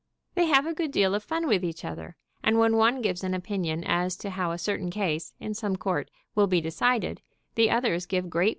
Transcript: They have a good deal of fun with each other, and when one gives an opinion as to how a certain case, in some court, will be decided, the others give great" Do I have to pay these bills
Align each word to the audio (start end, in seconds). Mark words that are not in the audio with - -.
They 0.33 0.47
have 0.47 0.65
a 0.65 0.73
good 0.73 0.89
deal 0.91 1.13
of 1.13 1.23
fun 1.23 1.45
with 1.47 1.63
each 1.63 1.85
other, 1.85 2.15
and 2.43 2.57
when 2.57 2.75
one 2.75 3.03
gives 3.03 3.23
an 3.23 3.35
opinion 3.35 3.83
as 3.83 4.15
to 4.15 4.31
how 4.31 4.49
a 4.49 4.57
certain 4.57 4.89
case, 4.89 5.33
in 5.39 5.53
some 5.53 5.75
court, 5.75 6.09
will 6.33 6.47
be 6.47 6.59
decided, 6.59 7.21
the 7.53 7.69
others 7.69 8.07
give 8.07 8.07
great" 8.07 8.09
Do 8.09 8.09
I 8.09 8.09
have 8.09 8.31
to 8.31 8.31
pay 8.31 8.39
these 8.39 8.39
bills 8.39 8.49